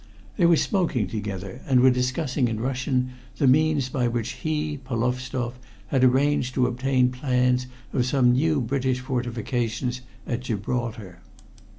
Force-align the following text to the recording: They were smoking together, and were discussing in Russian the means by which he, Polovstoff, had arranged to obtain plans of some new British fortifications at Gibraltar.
They 0.35 0.47
were 0.47 0.55
smoking 0.55 1.05
together, 1.05 1.61
and 1.67 1.79
were 1.79 1.91
discussing 1.91 2.47
in 2.47 2.59
Russian 2.59 3.11
the 3.37 3.45
means 3.45 3.87
by 3.87 4.07
which 4.07 4.31
he, 4.31 4.79
Polovstoff, 4.79 5.59
had 5.89 6.03
arranged 6.03 6.55
to 6.55 6.65
obtain 6.65 7.11
plans 7.11 7.67
of 7.93 8.07
some 8.07 8.31
new 8.31 8.61
British 8.61 8.99
fortifications 8.99 10.01
at 10.25 10.39
Gibraltar. 10.39 11.19